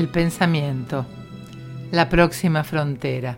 [0.00, 1.04] El pensamiento,
[1.92, 3.36] la próxima frontera.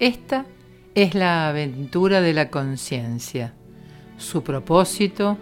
[0.00, 0.46] Esta
[0.94, 3.52] es la aventura de la conciencia.
[4.16, 5.36] Su propósito,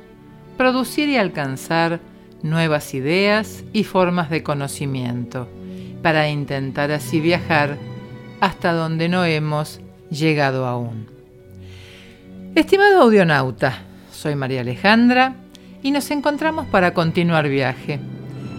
[0.57, 2.01] producir y alcanzar
[2.43, 5.47] nuevas ideas y formas de conocimiento,
[6.02, 7.78] para intentar así viajar
[8.41, 9.80] hasta donde no hemos
[10.11, 11.06] llegado aún.
[12.56, 15.37] Estimado audionauta, soy María Alejandra
[15.80, 18.01] y nos encontramos para continuar viaje.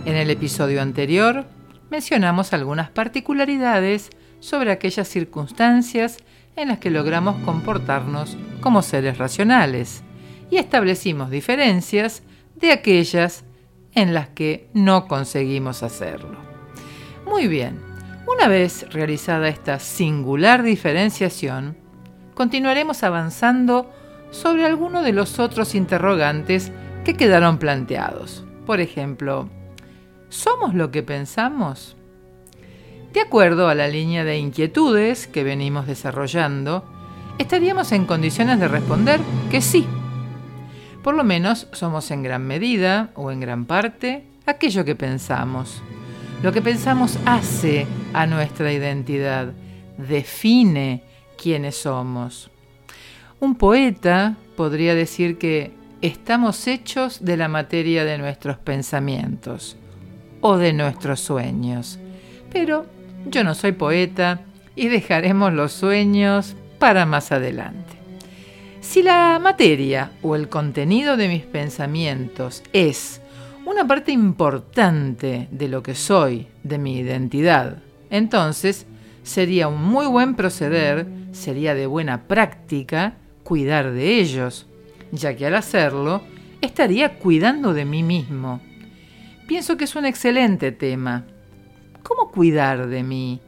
[0.06, 1.54] En el episodio anterior
[1.90, 6.18] mencionamos algunas particularidades sobre aquellas circunstancias
[6.56, 10.04] en las que logramos comportarnos como seres racionales
[10.50, 12.24] y establecimos diferencias
[12.56, 13.44] de aquellas
[13.94, 16.38] en las que no conseguimos hacerlo.
[17.26, 17.80] Muy bien,
[18.28, 21.78] una vez realizada esta singular diferenciación,
[22.34, 23.92] continuaremos avanzando
[24.32, 26.72] sobre alguno de los otros interrogantes
[27.04, 28.46] que quedaron planteados.
[28.66, 29.50] Por ejemplo,
[30.36, 31.96] ¿somos lo que pensamos?
[33.14, 36.84] De acuerdo a la línea de inquietudes que venimos desarrollando,
[37.40, 39.88] estaríamos en condiciones de responder que sí.
[41.04, 45.82] Por lo menos somos en gran medida o en gran parte aquello que pensamos.
[46.44, 49.54] Lo que pensamos hace a nuestra identidad,
[49.98, 51.04] define
[51.42, 52.52] quiénes somos.
[53.40, 59.78] Un poeta podría decir que estamos hechos de la materia de nuestros pensamientos
[60.48, 61.98] o de nuestros sueños.
[62.54, 62.86] Pero
[63.26, 64.42] yo no soy poeta
[64.76, 67.96] y dejaremos los sueños para más adelante.
[68.80, 73.22] Si la materia o el contenido de mis pensamientos es
[73.66, 77.78] una parte importante de lo que soy, de mi identidad,
[78.12, 78.86] entonces
[79.24, 84.68] sería un muy buen proceder, sería de buena práctica cuidar de ellos,
[85.12, 86.22] ya que al hacerlo
[86.62, 88.62] estaría cuidando de mí mismo.
[89.48, 91.26] Pienso que es un excelente tema.
[92.02, 93.42] ¿Cómo cuidar de mí?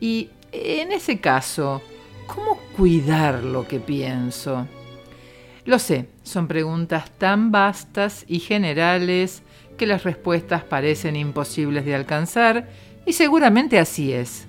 [0.00, 1.82] Y en ese caso,
[2.26, 4.66] ¿cómo cuidar lo que pienso?
[5.64, 9.42] Lo sé, son preguntas tan vastas y generales
[9.76, 12.68] que las respuestas parecen imposibles de alcanzar,
[13.04, 14.46] y seguramente así es.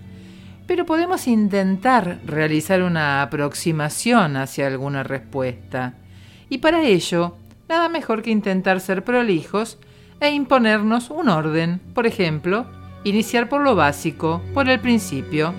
[0.66, 5.94] Pero podemos intentar realizar una aproximación hacia alguna respuesta.
[6.50, 7.35] Y para ello,
[7.69, 9.78] nada mejor que intentar ser prolijos
[10.19, 11.79] e imponernos un orden.
[11.94, 12.66] Por ejemplo,
[13.03, 15.53] iniciar por lo básico, por el principio.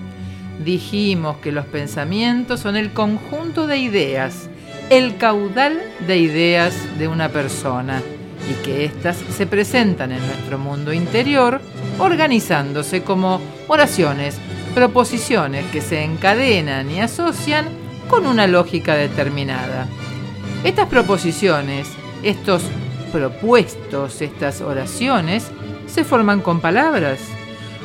[0.63, 4.49] Dijimos que los pensamientos son el conjunto de ideas,
[4.89, 8.01] el caudal de ideas de una persona
[8.49, 11.61] y que éstas se presentan en nuestro mundo interior
[11.97, 14.37] organizándose como oraciones,
[14.73, 17.65] proposiciones que se encadenan y asocian
[18.09, 19.87] con una lógica determinada.
[20.63, 21.87] Estas proposiciones,
[22.23, 22.63] estos
[23.11, 25.51] propuestos, estas oraciones,
[25.87, 27.19] se forman con palabras.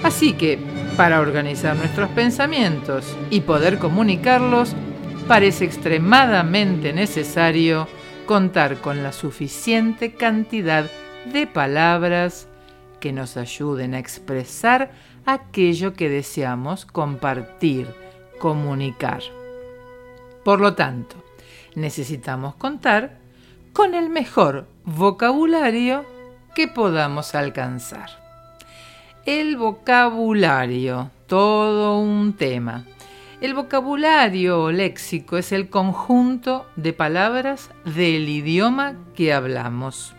[0.02, 0.58] Así que,
[0.96, 4.74] para organizar nuestros pensamientos y poder comunicarlos,
[5.26, 7.88] parece extremadamente necesario
[8.26, 10.90] contar con la suficiente cantidad
[11.32, 12.48] de palabras
[13.00, 14.92] que nos ayuden a expresar
[15.26, 17.88] aquello que deseamos compartir,
[18.38, 19.22] comunicar.
[20.44, 21.16] Por lo tanto,
[21.74, 23.23] necesitamos contar
[23.74, 26.06] con el mejor vocabulario
[26.54, 28.08] que podamos alcanzar.
[29.26, 32.84] El vocabulario, todo un tema.
[33.40, 40.14] El vocabulario o léxico es el conjunto de palabras del idioma que hablamos.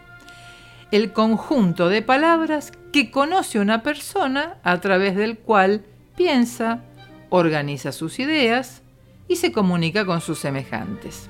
[0.91, 5.85] El conjunto de palabras que conoce una persona a través del cual
[6.17, 6.83] piensa,
[7.29, 8.83] organiza sus ideas
[9.29, 11.29] y se comunica con sus semejantes.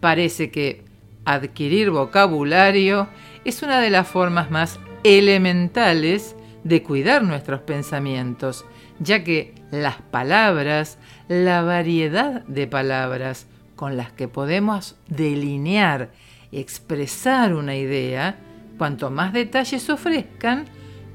[0.00, 0.89] Parece que
[1.24, 3.08] adquirir vocabulario
[3.44, 8.64] es una de las formas más elementales de cuidar nuestros pensamientos,
[8.98, 10.98] ya que las palabras,
[11.28, 13.46] la variedad de palabras
[13.76, 16.10] con las que podemos delinear
[16.50, 18.36] y expresar una idea,
[18.76, 20.66] cuanto más detalles ofrezcan,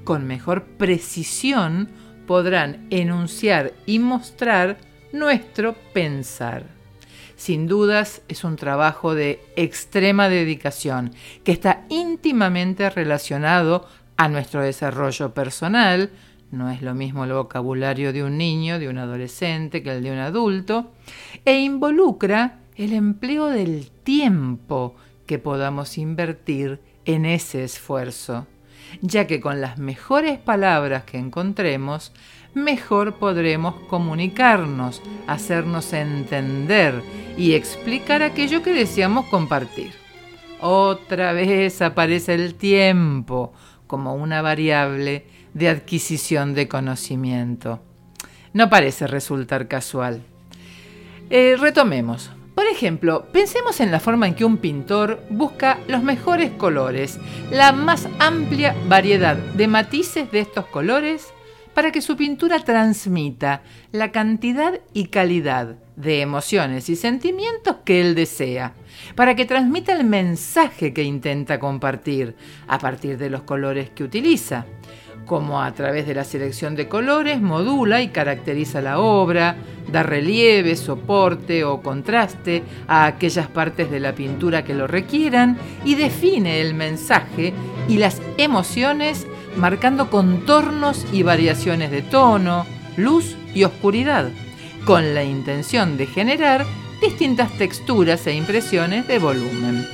[0.03, 1.89] con mejor precisión
[2.25, 4.77] podrán enunciar y mostrar
[5.11, 6.63] nuestro pensar.
[7.35, 13.85] Sin dudas es un trabajo de extrema dedicación que está íntimamente relacionado
[14.17, 16.11] a nuestro desarrollo personal,
[16.51, 20.11] no es lo mismo el vocabulario de un niño, de un adolescente, que el de
[20.11, 20.91] un adulto,
[21.43, 24.95] e involucra el empleo del tiempo
[25.25, 28.47] que podamos invertir en ese esfuerzo,
[29.01, 32.13] ya que con las mejores palabras que encontremos,
[32.55, 37.03] mejor podremos comunicarnos, hacernos entender
[37.37, 39.93] y explicar aquello que deseamos compartir.
[40.61, 43.53] Otra vez aparece el tiempo
[43.87, 47.81] como una variable de adquisición de conocimiento.
[48.53, 50.23] No parece resultar casual.
[51.29, 52.31] Eh, retomemos.
[52.55, 57.19] Por ejemplo, pensemos en la forma en que un pintor busca los mejores colores,
[57.51, 61.34] la más amplia variedad de matices de estos colores
[61.75, 63.61] para que su pintura transmita
[63.91, 68.73] la cantidad y calidad de emociones y sentimientos que él desea,
[69.15, 72.35] para que transmita el mensaje que intenta compartir
[72.67, 74.65] a partir de los colores que utiliza.
[75.25, 79.57] Como a través de la selección de colores modula y caracteriza la obra,
[79.91, 85.95] da relieve, soporte o contraste a aquellas partes de la pintura que lo requieran y
[85.95, 87.53] define el mensaje
[87.89, 89.25] y las emociones
[89.57, 92.65] marcando contornos y variaciones de tono,
[92.97, 94.29] luz y oscuridad,
[94.85, 96.65] con la intención de generar
[97.01, 99.85] distintas texturas e impresiones de volumen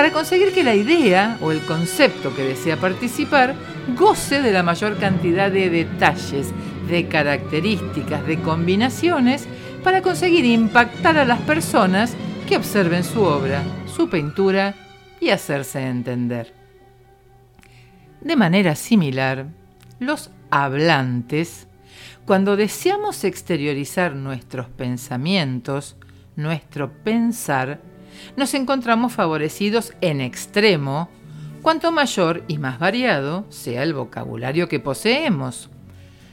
[0.00, 3.54] para conseguir que la idea o el concepto que desea participar
[3.98, 6.52] goce de la mayor cantidad de detalles,
[6.88, 9.46] de características, de combinaciones,
[9.82, 12.14] para conseguir impactar a las personas
[12.48, 13.62] que observen su obra,
[13.94, 14.74] su pintura
[15.20, 16.59] y hacerse entender.
[18.20, 19.46] De manera similar,
[19.98, 21.66] los hablantes,
[22.26, 25.96] cuando deseamos exteriorizar nuestros pensamientos,
[26.36, 27.80] nuestro pensar,
[28.36, 31.08] nos encontramos favorecidos en extremo
[31.62, 35.70] cuanto mayor y más variado sea el vocabulario que poseemos.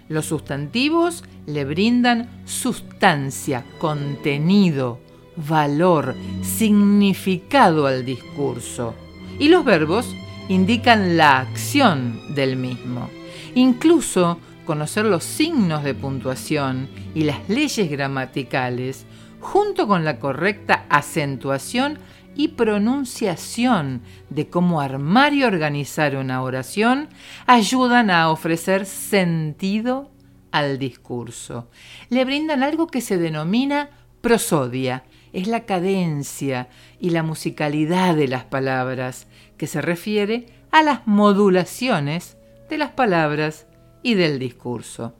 [0.10, 5.00] Los sustantivos le brindan sustancia, contenido,
[5.36, 8.94] valor, significado al discurso.
[9.40, 10.16] Y los verbos
[10.50, 13.10] indican la acción del mismo.
[13.56, 19.06] Incluso conocer los signos de puntuación y las leyes gramaticales
[19.40, 22.00] junto con la correcta acentuación
[22.36, 27.10] y pronunciación de cómo armar y organizar una oración,
[27.48, 30.12] ayudan a ofrecer sentido
[30.52, 31.70] al discurso.
[32.10, 33.90] Le brindan algo que se denomina
[34.22, 35.04] prosodia,
[35.34, 36.70] es la cadencia
[37.00, 39.28] y la musicalidad de las palabras,
[39.58, 42.38] que se refiere a las modulaciones
[42.70, 43.68] de las palabras
[44.04, 45.16] y del discurso.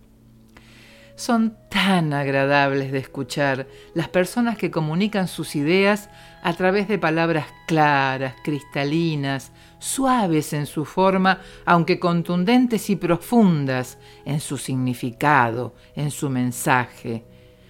[1.16, 6.12] Son tan agradables de escuchar las personas que comunican sus ideas
[6.44, 14.40] a través de palabras claras, cristalinas, suaves en su forma, aunque contundentes y profundas en
[14.40, 17.26] su significado, en su mensaje.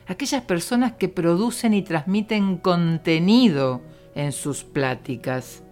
[0.08, 3.82] Aquellas personas que producen y transmiten contenido
[4.16, 5.64] en sus pláticas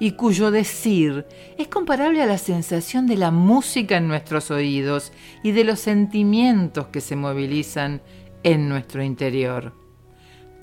[0.00, 1.26] y cuyo decir
[1.56, 5.12] es comparable a la sensación de la música en nuestros oídos
[5.42, 8.02] y de los sentimientos que se movilizan
[8.42, 9.72] en nuestro interior.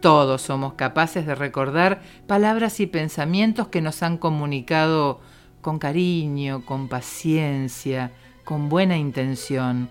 [0.01, 5.19] Todos somos capaces de recordar palabras y pensamientos que nos han comunicado
[5.61, 8.11] con cariño, con paciencia,
[8.43, 9.89] con buena intención.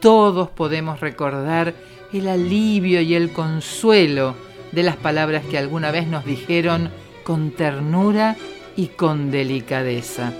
[0.00, 1.74] Todos podemos recordar
[2.14, 4.36] el alivio y el consuelo
[4.72, 6.90] de las palabras que alguna vez nos dijeron
[7.24, 8.36] con ternura
[8.76, 10.32] y con delicadeza.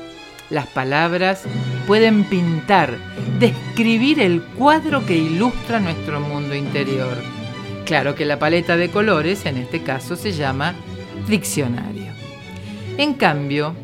[0.51, 1.45] Las palabras
[1.87, 2.97] pueden pintar,
[3.41, 7.17] describir el cuadro que ilustra nuestro mundo interior.
[7.85, 10.75] Claro que la paleta de colores en este caso se llama
[11.29, 12.13] diccionario.
[12.99, 13.75] En cambio,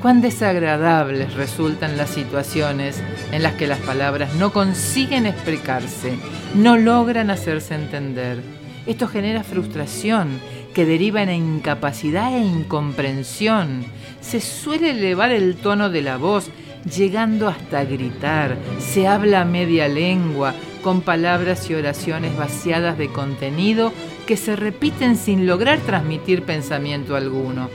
[0.00, 3.02] cuán desagradables resultan las situaciones
[3.32, 6.14] en las que las palabras no consiguen explicarse,
[6.54, 8.40] no logran hacerse entender.
[8.86, 10.40] Esto genera frustración
[10.74, 13.84] que deriva en incapacidad e incomprensión.
[14.20, 16.50] Se suele elevar el tono de la voz,
[16.96, 18.56] llegando hasta gritar.
[18.78, 23.92] Se habla media lengua, con palabras y oraciones vaciadas de contenido
[24.26, 27.68] que se repiten sin lograr transmitir pensamiento alguno.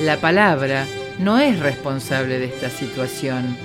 [0.00, 0.84] La palabra
[1.18, 3.56] no es responsable de esta situación.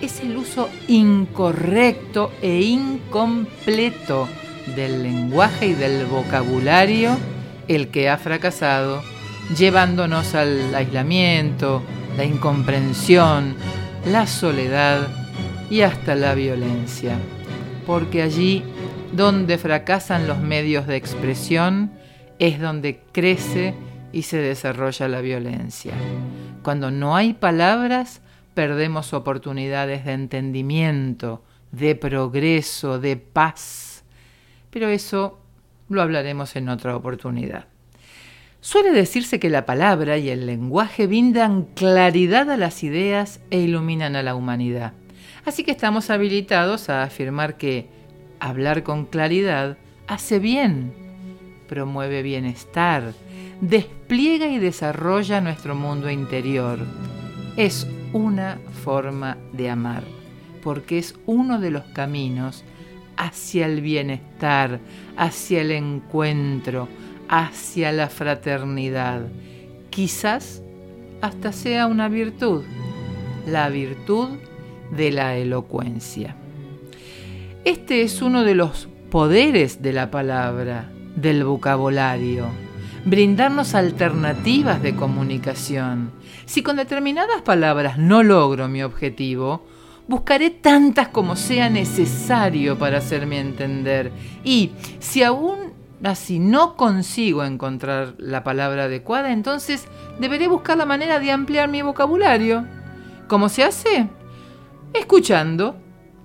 [0.00, 4.28] Es el uso incorrecto e incompleto
[4.76, 7.16] del lenguaje y del vocabulario
[7.66, 9.02] el que ha fracasado,
[9.56, 11.82] llevándonos al aislamiento,
[12.16, 13.54] la incomprensión,
[14.06, 15.08] la soledad
[15.70, 17.16] y hasta la violencia.
[17.86, 18.62] Porque allí
[19.12, 21.92] donde fracasan los medios de expresión
[22.38, 23.74] es donde crece
[24.12, 25.94] y se desarrolla la violencia.
[26.62, 28.20] Cuando no hay palabras,
[28.54, 34.04] perdemos oportunidades de entendimiento, de progreso, de paz.
[34.70, 35.38] Pero eso
[35.88, 37.66] lo hablaremos en otra oportunidad.
[38.60, 44.16] Suele decirse que la palabra y el lenguaje brindan claridad a las ideas e iluminan
[44.16, 44.92] a la humanidad.
[45.44, 47.88] Así que estamos habilitados a afirmar que
[48.40, 50.92] hablar con claridad hace bien,
[51.68, 53.14] promueve bienestar,
[53.60, 56.78] despliega y desarrolla nuestro mundo interior.
[57.56, 60.04] Es una forma de amar,
[60.62, 62.64] porque es uno de los caminos
[63.16, 64.80] hacia el bienestar,
[65.16, 66.88] hacia el encuentro,
[67.28, 69.26] hacia la fraternidad.
[69.90, 70.62] Quizás
[71.20, 72.62] hasta sea una virtud,
[73.46, 74.38] la virtud
[74.96, 76.36] de la elocuencia.
[77.64, 82.46] Este es uno de los poderes de la palabra, del vocabulario,
[83.04, 86.10] brindarnos alternativas de comunicación.
[86.46, 89.66] Si con determinadas palabras no logro mi objetivo,
[90.08, 94.10] buscaré tantas como sea necesario para hacerme entender.
[94.42, 99.86] Y si aún así no consigo encontrar la palabra adecuada, entonces
[100.18, 102.64] deberé buscar la manera de ampliar mi vocabulario.
[103.26, 104.08] ¿Cómo se hace?
[104.94, 105.76] Escuchando.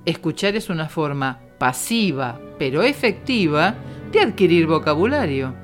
[0.06, 3.76] Escuchar es una forma pasiva, pero efectiva,
[4.12, 5.63] de adquirir vocabulario.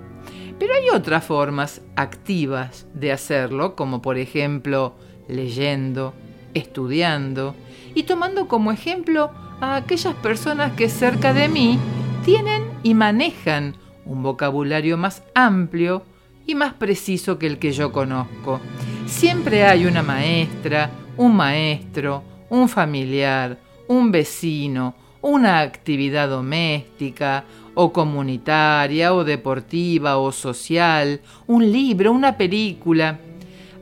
[0.60, 4.96] Pero hay otras formas activas de hacerlo, como por ejemplo
[5.28, 6.14] leyendo,
[6.54, 7.56] estudiando
[7.96, 11.80] y tomando como ejemplo a aquellas personas que cerca de mí
[12.26, 13.76] tienen y manejan
[14.06, 16.04] un vocabulario más amplio
[16.46, 18.60] y más preciso que el que yo conozco.
[19.06, 29.14] Siempre hay una maestra, un maestro, un familiar, un vecino, una actividad doméstica o comunitaria
[29.14, 33.20] o deportiva o social, un libro, una película,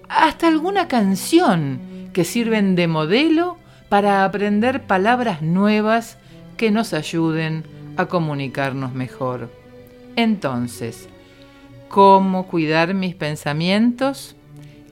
[0.10, 1.80] hasta alguna canción
[2.14, 3.58] que sirven de modelo
[3.90, 6.18] para aprender palabras nuevas
[6.58, 7.64] que nos ayuden
[7.98, 9.50] a comunicarnos mejor.
[10.16, 11.10] Entonces,
[11.90, 14.36] ¿cómo cuidar mis pensamientos?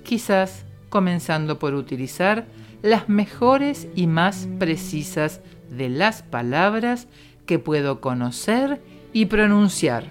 [0.03, 2.45] Quizás comenzando por utilizar
[2.81, 7.07] las mejores y más precisas de las palabras
[7.45, 8.81] que puedo conocer
[9.13, 10.05] y pronunciar,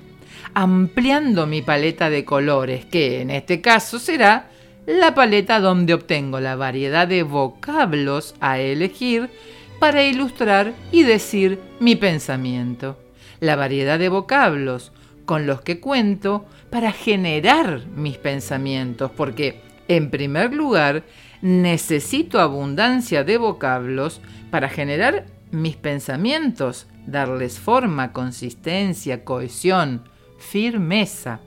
[0.54, 4.50] ampliando mi paleta de colores, que en este caso será
[4.86, 9.30] la paleta donde obtengo la variedad de vocablos a elegir
[9.78, 12.98] para ilustrar y decir mi pensamiento,
[13.40, 14.92] la variedad de vocablos
[15.24, 21.04] con los que cuento para generar mis pensamientos, porque, en primer lugar,
[21.40, 30.02] necesito abundancia de vocablos para generar mis pensamientos, darles forma, consistencia, cohesión,
[30.38, 31.40] firmeza.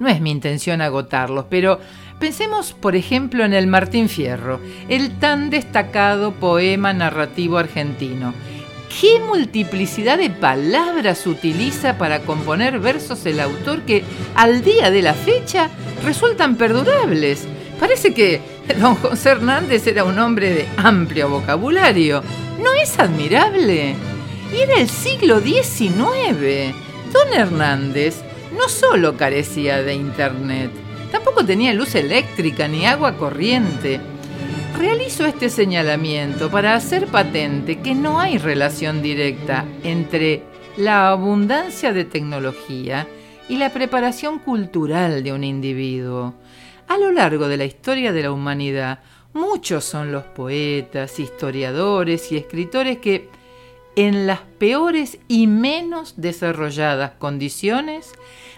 [0.00, 1.78] No es mi intención agotarlos, pero
[2.18, 8.34] pensemos, por ejemplo, en el Martín Fierro, el tan destacado poema narrativo argentino,
[9.00, 15.14] ¿Qué multiplicidad de palabras utiliza para componer versos el autor que al día de la
[15.14, 15.70] fecha
[16.04, 17.46] resultan perdurables?
[17.80, 18.40] Parece que
[18.78, 22.22] don José Hernández era un hombre de amplio vocabulario.
[22.62, 23.96] ¿No es admirable?
[24.52, 26.74] Y era el siglo XIX.
[27.12, 28.22] Don Hernández
[28.56, 30.70] no solo carecía de internet,
[31.10, 34.00] tampoco tenía luz eléctrica ni agua corriente
[34.78, 40.42] Realizo este señalamiento para hacer patente que no hay relación directa entre
[40.76, 43.06] la abundancia de tecnología
[43.48, 46.34] y la preparación cultural de un individuo.
[46.88, 49.00] A lo largo de la historia de la humanidad,
[49.34, 53.28] muchos son los poetas, historiadores y escritores que,
[53.96, 58.12] en las peores y menos desarrolladas condiciones,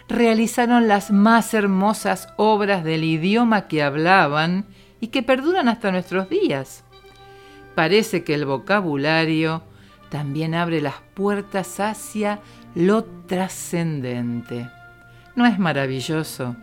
[0.09, 4.67] realizaron las más hermosas obras del idioma que hablaban
[5.01, 6.85] y que perduran hasta nuestros días.
[7.75, 9.63] Parece que el vocabulario
[10.09, 12.41] también abre las puertas hacia
[12.75, 14.69] lo trascendente.
[15.35, 16.55] ¿No es maravilloso?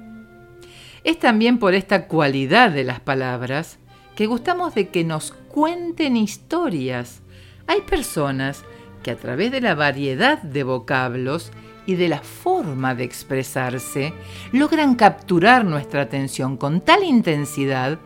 [1.04, 3.80] Es también por esta cualidad de las palabras
[4.16, 7.21] que gustamos de que nos cuenten historias.
[7.68, 8.64] Hay personas
[9.04, 11.52] que a través de la variedad de vocablos
[11.86, 14.14] y de la forma de expresarse
[14.52, 18.00] logran capturar nuestra atención con tal intensidad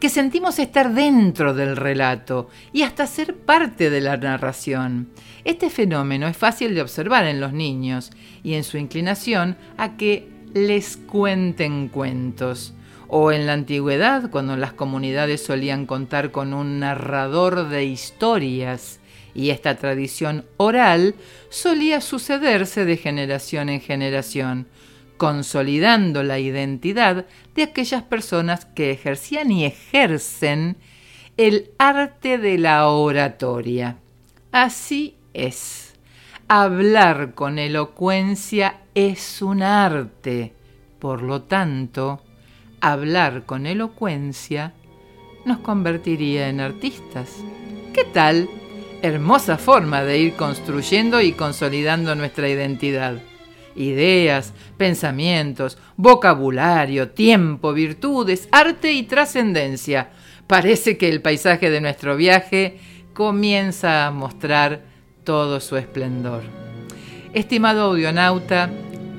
[0.00, 5.10] que sentimos estar dentro del relato y hasta ser parte de la narración.
[5.44, 8.10] Este fenómeno es fácil de observar en los niños
[8.42, 12.74] y en su inclinación a que les cuenten cuentos.
[13.08, 18.99] O en la antigüedad, cuando las comunidades solían contar con un narrador de historias,
[19.34, 21.14] y esta tradición oral
[21.48, 24.66] solía sucederse de generación en generación,
[25.16, 30.76] consolidando la identidad de aquellas personas que ejercían y ejercen
[31.36, 33.96] el arte de la oratoria.
[34.52, 35.94] Así es.
[36.48, 40.52] Hablar con elocuencia es un arte.
[40.98, 42.22] Por lo tanto,
[42.80, 44.74] hablar con elocuencia
[45.44, 47.36] nos convertiría en artistas.
[47.94, 48.48] ¿Qué tal?
[49.02, 53.14] Hermosa forma de ir construyendo y consolidando nuestra identidad
[53.76, 60.10] ideas, pensamientos, vocabulario, tiempo, virtudes, arte y trascendencia,
[60.50, 62.80] Parece que el paisaje de nuestro viaje
[63.14, 64.82] comienza a mostrar
[65.22, 66.42] todo su esplendor.
[67.32, 68.68] Estimado audionauta,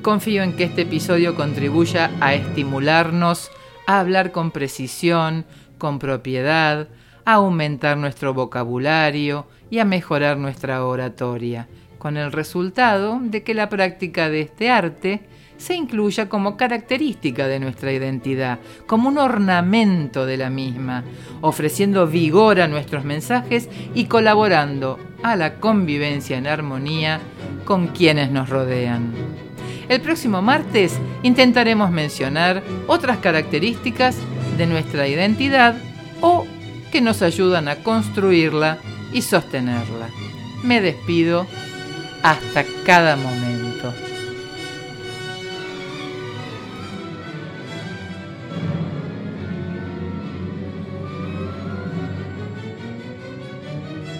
[0.01, 3.49] confío en que este episodio contribuya a estimularnos
[3.87, 5.45] a hablar con precisión,
[5.77, 6.89] con propiedad,
[7.23, 13.69] a aumentar nuestro vocabulario y a mejorar nuestra oratoria, con el resultado de que la
[13.69, 15.21] práctica de este arte
[15.57, 21.03] se incluya como característica de nuestra identidad, como un ornamento de la misma,
[21.41, 27.19] ofreciendo vigor a nuestros mensajes y colaborando a la convivencia en armonía
[27.63, 29.13] con quienes nos rodean.
[29.87, 34.17] El próximo martes intentaremos mencionar otras características
[34.57, 35.75] de nuestra identidad
[36.21, 36.45] o
[36.91, 38.79] que nos ayudan a construirla
[39.13, 40.09] y sostenerla.
[40.63, 41.47] Me despido
[42.23, 43.93] hasta cada momento.